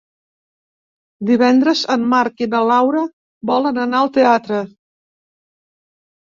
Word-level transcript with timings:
Divendres 1.29 1.83
en 1.95 2.07
Marc 2.13 2.41
i 2.45 2.47
na 2.53 2.61
Laura 2.71 3.05
volen 3.51 3.79
anar 3.85 4.01
al 4.01 4.11
teatre. 4.17 4.63